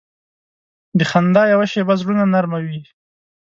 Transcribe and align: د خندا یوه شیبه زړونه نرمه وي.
د 0.97 0.99
خندا 1.11 1.43
یوه 1.53 1.65
شیبه 1.71 1.93
زړونه 2.01 2.23
نرمه 2.33 2.59
وي. 2.65 2.81